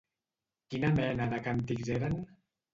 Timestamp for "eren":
2.01-2.21